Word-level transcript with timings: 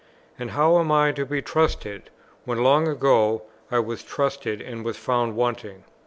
And 0.39 0.49
how 0.49 0.79
am 0.79 0.91
I 0.91 1.09
now 1.09 1.13
to 1.17 1.25
be 1.27 1.43
trusted, 1.43 2.09
when 2.43 2.63
long 2.63 2.87
ago 2.87 3.43
I 3.69 3.77
was 3.77 4.01
trusted, 4.01 4.59
and 4.59 4.83
was 4.83 4.97
found 4.97 5.35
wanting? 5.35 5.83